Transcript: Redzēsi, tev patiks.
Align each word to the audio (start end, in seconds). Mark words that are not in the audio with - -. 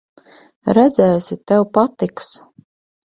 Redzēsi, 0.77 1.37
tev 1.51 1.65
patiks. 1.79 2.31